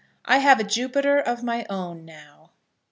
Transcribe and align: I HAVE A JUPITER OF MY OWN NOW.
I 0.25 0.39
HAVE 0.39 0.59
A 0.59 0.63
JUPITER 0.63 1.19
OF 1.19 1.43
MY 1.43 1.67
OWN 1.69 2.05
NOW. 2.05 2.49